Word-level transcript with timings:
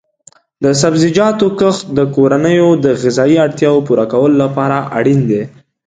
د 0.63 0.65
سبزیجاتو 0.81 1.47
کښت 1.59 1.83
د 1.97 1.99
کورنیو 2.15 2.69
د 2.83 2.85
غذایي 3.01 3.37
اړتیاو 3.45 3.85
پوره 3.87 4.05
کولو 4.11 4.35
لپاره 4.43 4.77
اړین 4.97 5.19
دی. 5.29 5.43